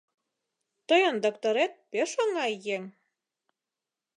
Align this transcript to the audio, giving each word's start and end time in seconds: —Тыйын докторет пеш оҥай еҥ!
—Тыйын 0.87 1.15
докторет 1.23 1.73
пеш 1.91 2.11
оҥай 2.21 2.53
еҥ! 2.75 2.83